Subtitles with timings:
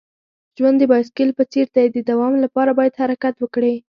[0.57, 1.85] ژوند د بایسکل په څیر دی.
[1.91, 3.75] د دوام لپاره باید حرکت وکړې.